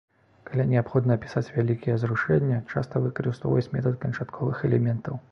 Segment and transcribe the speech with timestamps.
[0.47, 5.21] Калі неабходна апісаць вялікія зрушэння, часта выкарыстоўваюць метад канчатковых элементаў.